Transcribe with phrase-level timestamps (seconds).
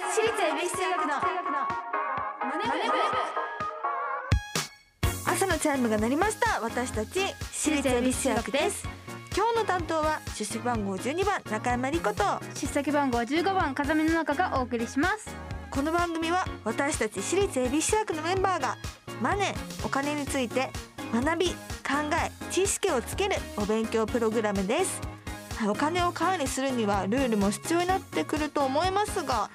[0.00, 2.98] 私立恵比寿中学のマネブ
[5.26, 6.60] 朝のチャイムが鳴りました。
[6.60, 7.18] 私たち
[7.52, 8.88] 私立恵比寿中学です。
[9.36, 12.22] 今日の担当は出席番号12番中山理子と。
[12.54, 15.34] 出席番号15番風見の中がお送りします。
[15.68, 18.76] この番組は私たち私立恵比寿中学のメンバーが
[19.20, 20.70] マネーお金について
[21.12, 21.54] 学び考
[22.24, 25.00] え知識をつけるお勉強プログラムです。
[25.58, 29.50] はいお金を管理するにはルールも必要になってくると思いますが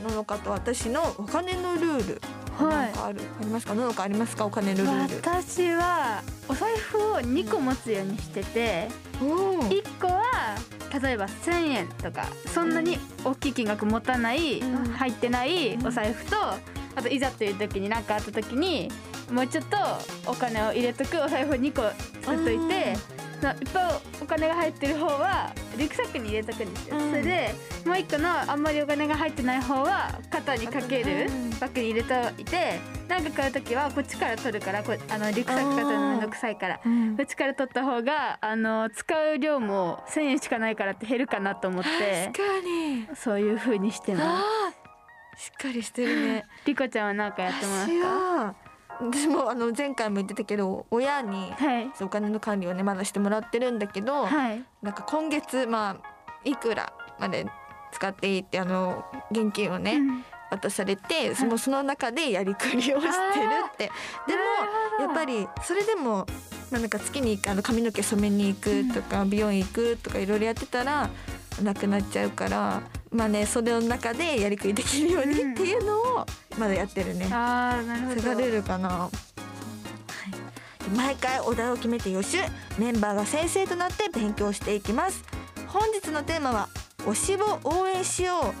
[0.00, 2.22] ののかと私のお金のルール。
[2.56, 2.92] はい。
[2.98, 3.20] ある？
[3.40, 3.74] ありますか？
[3.74, 4.46] ののかありますか？
[4.46, 5.16] お金のルール。
[5.16, 8.88] 私はお財布を2個持つようにしてて
[9.20, 9.68] おー。
[9.68, 10.22] 1個は
[11.00, 14.84] 例えば1,000円とかそんなに大きい金額持たない、うん。
[14.92, 16.36] 入ってないお財布と
[16.96, 18.90] あといざという時に何かあった時に
[19.30, 19.76] もうちょっと
[20.26, 21.82] お金を入れとくお財布2個
[22.22, 22.96] 作っといて
[23.40, 27.10] ないっぱいお金が入ってる方はリュックサックに入れとくんですよ、うん。
[27.10, 27.54] それで
[27.86, 31.50] もう1個のあんまりお金が入ってない方は肩にかけるうん。
[31.58, 37.16] バッグに入れといてなんか買う時はこっちから取るからこあのリュックサックから取るのめんどくさいからうん。
[37.16, 43.08] こっちから取った方があの使う量も1,000円しかないからって減るかなと思って確かに。
[43.16, 44.42] そういう風にしてま
[45.36, 45.44] す。
[45.44, 46.44] しっかりしてるね。
[46.66, 48.54] リコちゃんは何かやってます私か？
[49.00, 51.52] は私もあの前回も言ってたけど親に
[52.00, 54.64] お金の管理をねまだしてもらってるんだけど、はい。
[54.82, 55.96] なんか今月まあ
[56.44, 57.46] いくらまで
[57.92, 60.24] 使っていいってあの現金をね、うん。
[60.50, 63.84] 渡されてそのその中でやりくりをしてるって。
[64.26, 64.34] で
[64.98, 66.26] もやっぱりそれでも、
[66.70, 71.08] まあ、なんか月にあの髪の毛染めに行くとか、美容院行くとかいろいろやってたら
[71.62, 76.26] なくなっちゃうからまあねそれの中でやりくりできるようにっていうのを
[76.58, 77.28] まだやってるね。
[77.32, 78.20] ああなるほど。
[78.20, 78.88] それがルールかな。
[78.88, 79.10] は
[80.86, 82.38] い、毎回お題を決めて予習。
[82.78, 85.24] メンバーが先生となって勉強していきます。
[85.66, 86.68] 本日のテーマは
[86.98, 88.54] 推しを応援しよ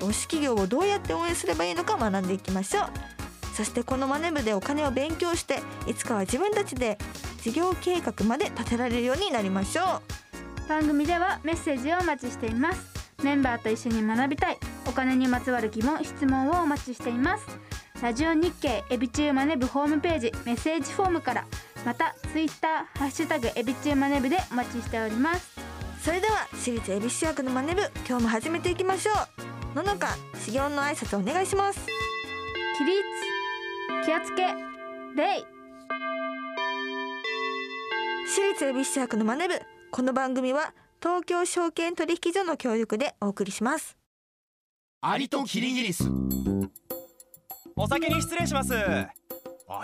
[0.00, 0.04] う。
[0.04, 2.84] 推し企業をどうやって応援すればいいのか学んでいきましょう。
[3.56, 6.98] そしてこのマネ部でお金を勉強していつかは自分たちで
[7.40, 10.02] 事業計画まで立てられるようになりましょ
[10.68, 12.96] 番組ではメッセージをお待ちしています。
[13.22, 17.46] メンバーと一緒に学びたいお金にまつわる疑問質問をお待ちしています。
[18.02, 21.46] ラジオ日経エビチューマネブホームページメッセージフォームから
[21.84, 25.56] またツイッターハッシュタグエビチューマネブでお待ちしております。
[25.58, 29.12] うそれでは私立恵比寿中学のマネ部今日も始めていきましょ
[29.74, 31.80] うののか修行の挨拶お願いします
[32.78, 33.02] 起立
[34.04, 34.42] 気をつけ
[35.16, 35.44] 礼
[38.26, 39.54] 私立恵比寿中学のマネ部
[39.96, 43.96] この番組は東京証券取引所の協力でお送りします。
[45.00, 46.04] アリとキリギリス。
[47.74, 48.74] お先に失礼します。
[48.74, 49.08] ア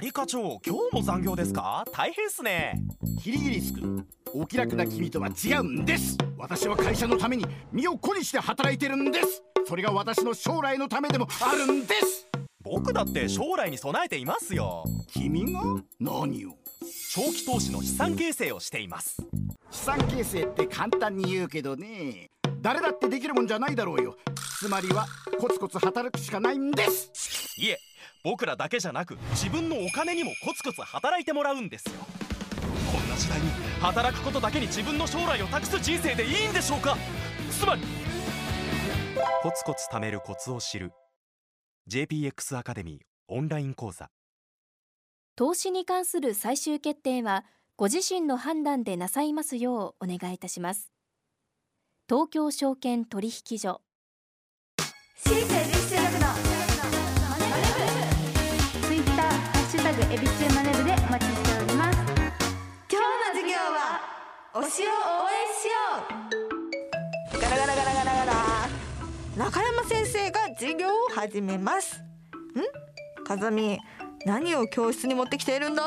[0.02, 1.86] リ課長今日も残業ですか？
[1.94, 2.78] 大変っすね。
[3.22, 6.18] キリギリス君お気楽な君とは違うんです。
[6.36, 9.42] 私は会社のために身を粉にして働いてるんです。
[9.66, 12.28] それが私の将来のためでもあるんです。
[12.62, 14.84] 僕だって将来に備えていますよ。
[15.06, 15.62] 君が？
[15.98, 16.58] 何を？
[16.82, 19.16] 長期投資の資産形成をしています。
[19.70, 24.16] 資産形成って簡単に言うけどね誰だってできるもんじゃないだろうよ。
[24.58, 25.06] つまりは
[25.40, 27.54] コツコツ働くしかないんです。
[27.58, 27.78] いえ
[28.24, 31.92] 僕らだけじゃなく自分のお金にもコツコツ働いてもらうんですよ。
[32.92, 33.50] こんな時代に
[33.80, 36.96] 働くことだけに自分の将来を託す人生でいいんでしょうか？
[37.50, 37.82] つまり
[39.42, 40.92] コツコツ貯めるコツを知る。
[41.90, 44.08] JPX アカデミーオンライン講座
[45.34, 50.92] 投資に関する最終決定はご自身の判断でなさいますようお願いいたします。
[52.06, 53.80] 東京証券取引所。
[55.16, 56.18] 私立恵比寿中学の
[57.30, 57.44] マネ
[58.86, 61.98] ツイッターハッシュタグエビチューマネブでお待ちしております。
[61.98, 64.00] 今日の授業は
[64.52, 65.72] 推しを応援しよ
[67.32, 67.40] う。
[67.40, 68.34] ガラガラガラガラガラ。
[69.38, 71.98] 中山先生が授業を始めます。
[71.98, 72.04] ん？
[73.24, 73.78] 風見。
[74.24, 75.82] 何を教室に持ってきているんだ？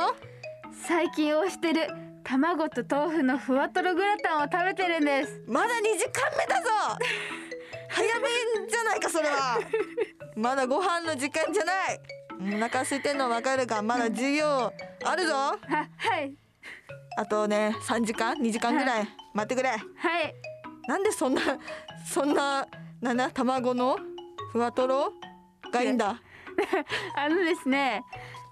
[0.87, 1.87] 最近推してる
[2.23, 5.41] 卵と豆腐のふわとろグラタンを食べてるんです。
[5.47, 6.69] まだ2時間目だぞ！
[7.89, 8.27] 早め
[8.67, 9.59] じゃないかそれは。
[10.35, 11.99] まだご飯の時間じゃない。
[12.57, 14.73] お腹空いてんのわかるがまだ授業
[15.03, 15.33] あるぞ。
[15.33, 15.57] は
[15.97, 16.35] はい。
[17.17, 19.07] あとね3時間？2時間ぐらい？
[19.33, 19.69] 待ってくれ。
[19.69, 19.81] はい。
[20.87, 21.41] なんでそんな
[22.05, 22.67] そんな
[22.99, 23.29] なんだ？
[23.31, 23.97] 卵の
[24.51, 25.13] ふわとろ
[25.71, 26.21] がいいんだ、
[27.17, 28.03] あのですね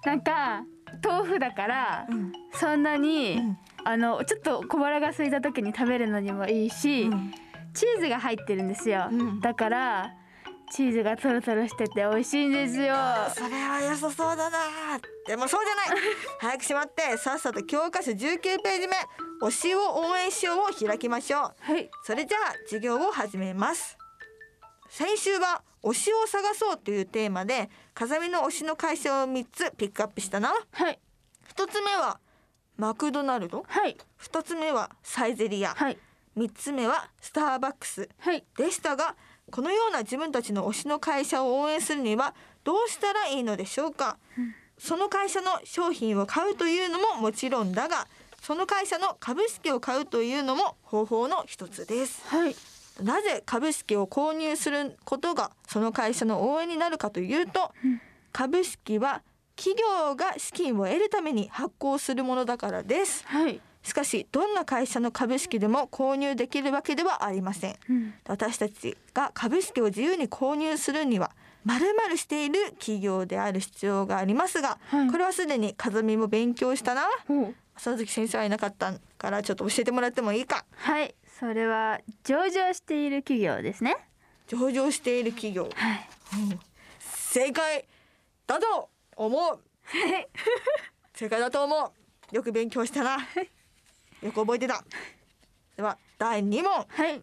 [0.06, 0.64] なんか
[1.04, 7.34] 豆腐だからうんそんなに、うんあのちょっと小腹が空いた時に食べるのにもいいし、うん
[7.74, 10.14] チーズが入ってるんですよ、うんだから
[10.74, 12.96] チーズがトロトロしてて美味しいんですよ。
[13.36, 14.58] それは良さそうだな
[15.28, 16.04] でもそうじゃない。
[16.40, 18.96] 早くしまってさっさと教科書19ページ目
[19.42, 21.56] 推しを応援しようを開きましょう。
[21.60, 21.92] はい。
[22.04, 23.98] それじゃあ授業を始めます。
[24.90, 31.00] 先週は推しを探そうというテーマで風見の推しの会社を3つピックアップしたなはい。
[31.56, 32.20] 1つ目は
[32.78, 33.64] マクドナルド。
[33.68, 33.98] はい。
[34.20, 35.74] 2つ目はサイゼリヤ。
[35.76, 35.98] はい。
[36.38, 38.10] 3つ目はスターバックス。
[38.18, 38.44] はい。
[38.58, 39.16] でしたが
[39.52, 42.34] このような自分たちの推しの会社を応援するには
[42.64, 44.18] どうしたらいいのでしょうか、
[44.78, 48.08] その会社の商品を買うというのももちろんだが
[48.42, 52.22] その会社の株式を買うというのも方法の一つです。
[52.28, 52.56] はい
[53.02, 58.02] なぜ株式を購入することがその会社の応援になるかというと、うん。
[58.32, 59.22] 株式は
[59.56, 63.24] 企業が資金を得るために発行するものだからです。
[63.28, 63.62] はい。
[63.84, 67.76] しかしどんな会社の株式でも購入できるわけではありません。
[67.90, 68.14] うん。
[68.28, 71.32] 私たちが株式を自由に購入するには
[71.66, 75.10] 〇〇している企業である必要がありますが、はい。
[75.10, 77.04] これはすでに風見も勉強したな。
[77.28, 77.56] ほう。
[77.78, 80.66] その時先生はいなかったからちょっと教えてもらってもいいか。
[80.76, 83.98] はいそれは上場している企業ですね。
[84.48, 85.64] 上場している企業。
[85.74, 86.08] はい。
[87.00, 87.86] 正解
[88.46, 89.60] だと思う。
[91.16, 91.94] 正解だと思
[92.32, 92.36] う。
[92.36, 93.18] よく勉強したな。
[94.22, 94.84] よく覚えてた。
[95.76, 96.86] では第2問。
[96.88, 97.22] はい。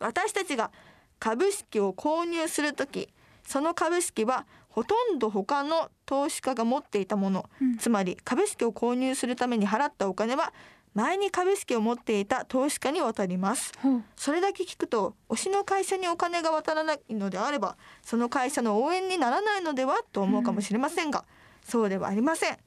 [0.00, 0.72] 私たちが
[1.20, 3.08] 株式を購入するとき
[3.46, 7.76] その株式はほとんど他の投資家が持っていたもの、うん。
[7.76, 10.52] つまり株式を購入するために払ったお金は
[10.94, 13.72] 前に株式を持っていた投資家に渡ります。
[13.78, 21.24] ほうそれだけ聞くと推しの会社にお金が渡らないのであればその会社の応援にならないのではと思うかもしれませんが、
[21.64, 22.58] そうではありません。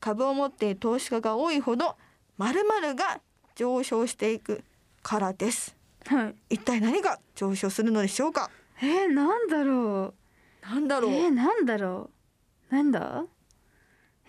[0.00, 1.96] 株を持っている投資家が多いほど
[2.36, 3.20] 〇〇が
[3.54, 4.62] 上昇していく
[5.02, 5.76] からです。
[6.06, 6.54] はい。
[6.54, 8.50] 一体何が上昇するのでしょうか？
[8.80, 10.14] えー、なんだろ
[10.62, 11.14] なんだろう、う？
[11.14, 12.10] えー、なんだろ
[12.70, 12.74] う。
[12.74, 13.24] なんだ？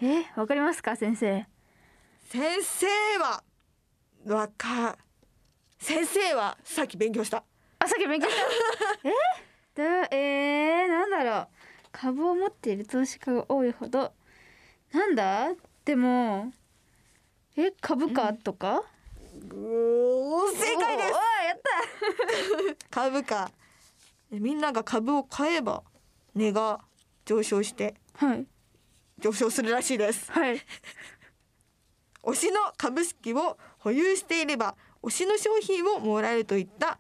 [0.02, 1.46] えー、わかりますか先生？
[2.32, 2.86] 先生
[3.20, 3.44] は
[4.28, 4.96] わか
[5.80, 7.44] 先生はさっき勉強した。
[7.80, 8.36] あさっき勉強し
[9.02, 9.10] た？
[9.10, 9.14] え？
[9.74, 11.48] だえー、なんだろう。
[11.92, 14.14] 株を持っている投資家が多いほど。
[14.92, 15.54] なんだ？
[15.86, 16.54] でも
[17.58, 17.72] え？
[17.82, 18.84] 株価とか、
[19.52, 21.10] おー正解です。
[21.10, 21.16] や
[21.56, 21.62] っ
[22.80, 22.86] た。
[23.02, 23.50] 株価。
[24.30, 25.82] みんなが株を買えば
[26.36, 26.82] 値が
[27.26, 28.46] 上昇してはい。
[29.18, 30.32] 上昇するらしいです。
[30.32, 30.62] はい
[32.30, 37.00] 推しの株式を保有していれば推しの商品をもらえるといった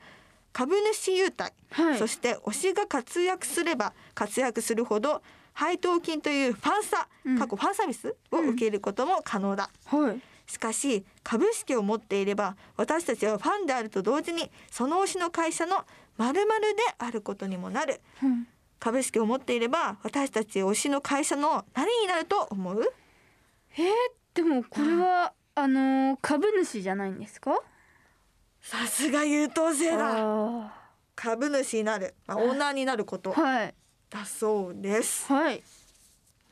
[0.52, 1.98] 株主優待、はい。
[1.98, 5.22] そして推しが活躍すれば活躍するほど
[5.54, 7.38] 配当金というファンサ、うん。
[7.38, 10.22] 過去ファンサービスを受けることも可能だ、はい。
[10.48, 15.86] しかし株式を持っていれば私たちはファンであると同時にその推しの会社の
[16.18, 18.02] 〇〇であることにもなる。
[18.24, 18.48] うん。
[18.80, 22.81] 株式を持っていれば私たち推しの会社の何になると思う？
[23.78, 23.86] えー、
[24.34, 27.60] でもこれはあのー株主じゃないんですか？
[28.62, 30.16] さすが優等生だ。
[30.18, 30.74] あ
[31.16, 33.31] 株主になる、まあ、オーナーになること。
[33.31, 33.74] ーはい。
[34.10, 35.31] だそうです。
[35.31, 35.62] はい。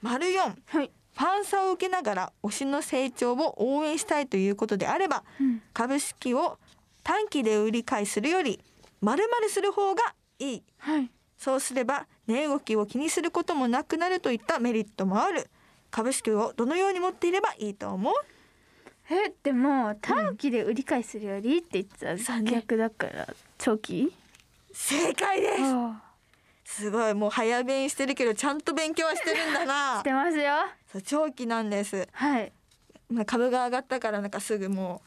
[0.01, 0.57] 丸四。
[0.65, 0.91] はい。
[1.15, 5.61] ファンサを受けながら推しの成長を応援したいということであればうん。
[5.73, 6.59] 株式を
[7.03, 8.59] 短期で売り買いするより
[9.01, 10.63] 丸々する方がいい。
[10.77, 11.09] はい。
[11.37, 15.49] そうすれば値動きを気にすることもなくなるといったメリットもある
[15.91, 18.13] 株式をどのように持っていればいいと思う？
[19.09, 22.41] えでも短期で売り買いするよりって言ってた。
[22.41, 24.13] 逆だから長期？
[24.73, 25.61] 正解です。
[25.63, 26.03] あ
[26.65, 29.99] すごいもう早弁してるけどちゃんと勉強はしてるんだあな。
[30.01, 30.53] してますよ。
[30.91, 32.07] そう長期なんです。
[32.11, 32.51] はい。
[33.09, 35.01] まあ株が上がったからなんかすぐも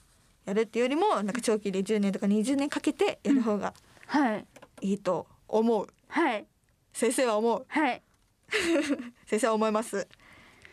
[0.47, 3.75] うやるっていうよりもなんか長期で10年とか20年かけてやる方が
[4.07, 4.47] はい。
[4.81, 6.47] いいと思う、はい。
[6.95, 7.67] 先生は思う。
[7.69, 8.03] はい。
[9.29, 10.09] 先生は思います、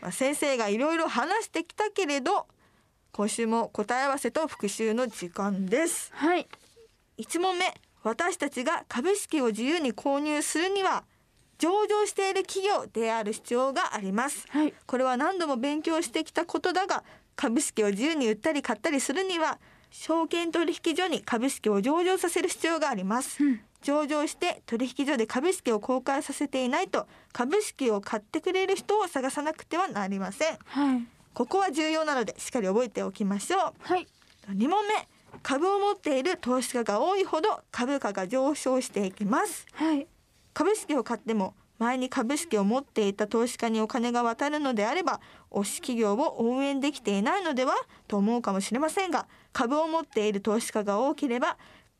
[0.01, 2.48] まあ、先生がいろいろ話してきたけれど
[3.12, 6.12] 今週も答え合わせと復習の時間です。
[6.13, 6.48] はい。
[7.18, 7.74] 1問目
[8.04, 11.04] 私たちが株式を自由に購入するには
[11.58, 14.46] 上場している企業である必要があります。
[14.50, 14.74] はい。
[14.86, 17.04] これは何度も勉強してきたことだが
[17.36, 19.58] 株式を自由に売ったり買ったりするには
[19.89, 30.57] 証券取引所に株式を上場させる必要があります、うん上場して取引所で株式を公開させていないと株式を買ってくれる人を探さなくてはなりません。
[30.65, 31.01] はい。
[31.34, 33.74] ここは重要なのでしっかり覚えておきましょう。
[33.79, 34.07] はい。
[34.50, 35.07] 2問目。
[35.43, 39.65] 株を持っている投資家が多いほど株価が上昇していきます。
[39.74, 40.07] はい。
[40.53, 47.75] 株式を買っても前に株式を持っていた投資家にお金が渡るのであれば推し企業を応援できていないのでは
[48.07, 51.57] と思うかもしれませんが株を持っている投資家が多ければ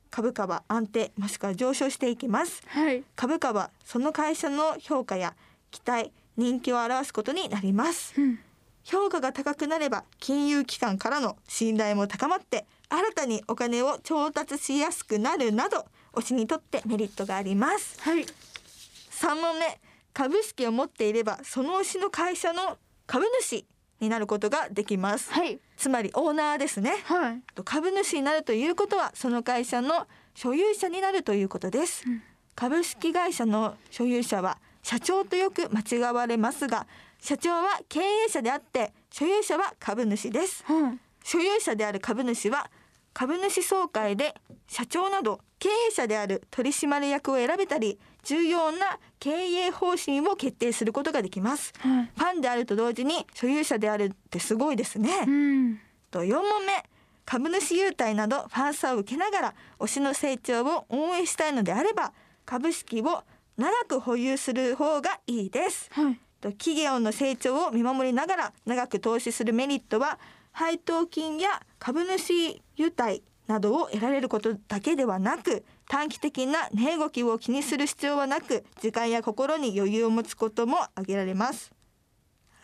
[0.10, 2.62] 株価は安定もしくは上昇していきます。
[2.68, 3.04] はい。
[3.16, 5.36] 株価はその会社の評価や
[5.72, 8.14] 期待人気を表すことになります。
[8.20, 8.40] うん。
[8.84, 18.00] 評価が高くなれば金融機関からの信頼も高まって新たにお金を調達しやすくなるなど推しにとってメリットがあります。
[18.02, 18.24] はい。
[18.24, 19.80] 3問目
[20.14, 23.66] 株式を持っていればその推しの会社の株主
[24.00, 25.32] になることができます。
[25.32, 25.60] はい。
[25.75, 26.98] つまりオーナーですね。
[27.06, 27.42] はい。
[27.63, 32.22] 株主になるということはその会社の所有者になるということです、うん。
[32.56, 36.88] 株式会社の所有者は社長とよく間違われますが
[37.20, 40.63] 社長は経営者であって所有者は株主です。
[40.66, 41.00] はい。
[41.24, 42.70] 所有者である株主は
[43.13, 44.36] 株主総会で
[44.68, 51.72] 社長など経営者である取締役を選べたり重要な経営方針を決定することができます。
[51.79, 52.12] はい。
[52.13, 55.79] ファンであると同時に所有者であるってすごいですね、うん。
[56.12, 56.84] と4問目。
[57.24, 62.13] 株主優待などファンサを受けながら推しの成長を応援したいのであれば
[62.46, 63.24] 株式を
[63.57, 65.89] 長く保有する方がいいです。
[65.91, 66.19] はい。
[66.41, 70.19] と企業の成長を見守りながら長く投資するメリットは
[70.51, 81.72] 配当金や株主優待などを得られることだけではなく短期的な値動きを気にする必要はなく時間や心に余裕を持つことも挙げられます。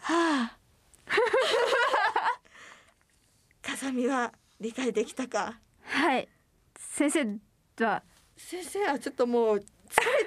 [0.01, 0.57] はあ。
[3.61, 5.57] 風見は理解できたか？
[5.83, 6.27] はい。
[6.77, 7.39] 先生
[7.85, 8.03] は？
[8.35, 9.65] 先生はちょっともう疲れ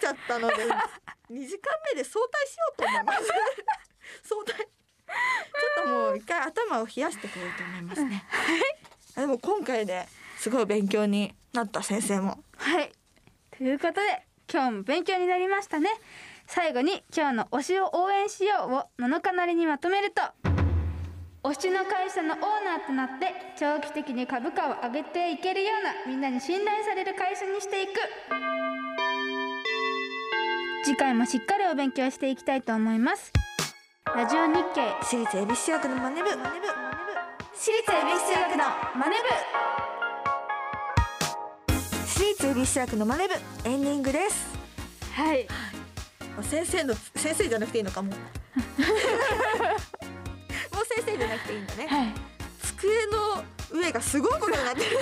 [0.00, 3.18] ちゃったので2時間目で早退しようと思います。
[4.22, 4.56] 早退。
[4.56, 8.24] ちょっともう一回頭を冷やしてこようと思いますね。
[9.16, 10.06] あでも今回で
[10.46, 12.38] すごい勉強になった先生も。
[12.56, 12.92] はい。
[13.58, 15.90] ということで今日も勉強になりましたね。
[16.46, 20.22] 最後に今日の推しを応援しようを7日なりにまとめると。
[21.42, 27.94] 推しの会社のオーナーとなって長期的に株価を上げていけるようなみんなに信頼される会社にしていく。
[30.84, 33.32] 次回もしっかりお勉強していきたいと思います。
[34.14, 34.94] ラジオ日経。
[35.02, 36.28] 私立恵比寿中学のマネ部。
[36.28, 39.65] 私立恵比寿中学のマネ部。
[42.38, 43.34] 2BC 役のマネブ
[43.68, 44.46] エンディングです。
[45.12, 45.48] はい。
[46.42, 48.10] 先生の先生じゃなくていいのかも。
[48.12, 48.16] も
[50.82, 52.14] う先生じゃなくていいんだね、はい、
[52.62, 54.98] 机の上がすごいことになってる。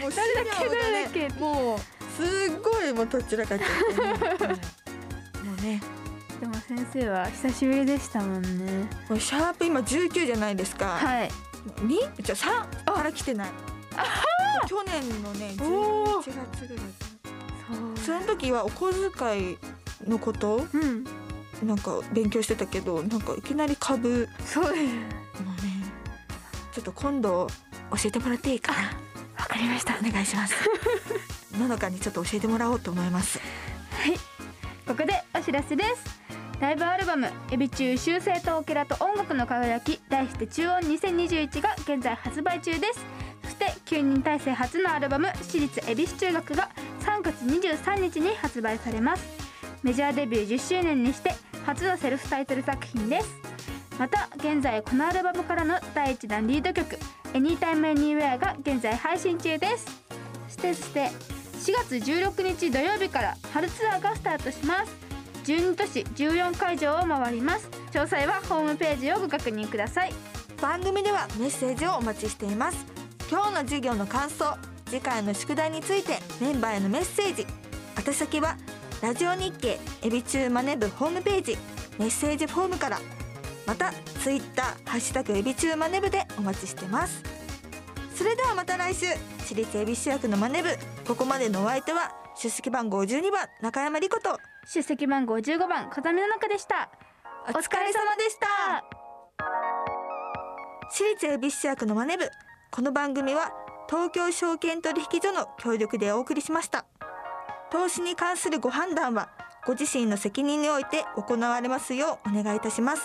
[0.00, 0.24] もう資料
[0.70, 1.78] がけもう
[2.16, 3.70] すごいもうとっちらかって、ね、
[5.44, 5.80] もうね。
[6.40, 8.88] でも先生は久しぶりでしたもんね。
[9.08, 10.86] もうシャープ今19じゃないですか。
[10.86, 11.30] はい。
[11.82, 13.48] 2じゃあ3から来てない。
[14.66, 16.22] 去年のね11おー。
[16.22, 16.30] 月
[16.66, 16.86] ぐらい
[18.04, 19.58] その時はお小遣い
[20.08, 20.66] のこと？
[20.72, 21.04] うん。
[21.66, 24.28] なんか勉強してたけどなんかいきなり株。
[24.44, 24.82] そうです。
[24.82, 25.84] もうね
[26.72, 27.46] ちょっと今度
[27.90, 28.78] 教えてもらっていいかな。
[29.38, 29.96] わかりました。
[29.98, 30.54] お願いします。
[31.58, 33.40] ののかにちょっと教えてもらおうと思います。
[33.90, 34.14] はい。
[34.86, 36.18] ここでお知らせです。
[36.60, 43.00] ライブアルバム「エビ中修正とオケラと音楽の輝き」題して「中音2021」が現在発売中です
[43.86, 46.68] 9人体制初のアルバム「私立恵比寿中学」が
[47.00, 49.24] 3月23日に発売されます。
[49.82, 51.34] メジャーデビュー10周年にして
[51.64, 53.28] 初のセルフタイトル作品です。
[53.98, 56.98] また現在このアルバムからの第1弾リード曲
[57.34, 59.86] 「Anytime Anywhere」が現在配信中です。
[60.48, 61.10] そしてそして
[61.58, 64.92] 4月16日土曜日から春ツアーがスタートします。
[65.44, 67.68] 12都市14会場を回ります。
[67.92, 70.12] 詳細はホームページをご確認ください。
[70.60, 72.97] 番組ではメッセージをお待ちしています。
[73.30, 74.56] 今日の授業の感想
[74.86, 77.46] 次回の宿題についてメンバーへのメッセージ。
[78.06, 78.56] 宛先は
[79.02, 81.58] ラジオ日経エビチューマネ部ホームページ
[81.98, 82.98] メッセージフォームから
[83.66, 87.22] またツイッターハッシュタグエビチューマネ部でお待ちしてます。
[88.14, 89.06] それではまた来週
[89.40, 90.70] 私立恵比寿役のマネ部
[91.06, 96.88] ここまでのお相手は出席番号12番中山莉子と出席番号15番風見の中でした。
[97.46, 98.84] お疲れ様でした。
[100.90, 102.30] 私立恵比寿役のマネ部
[102.70, 103.52] この番組は
[103.88, 106.84] 東京証券取引所の協力でお送りしました。
[107.70, 109.30] 投資に関するご判断は
[109.66, 113.02] ご自身の責任において行われますようお願いいたします。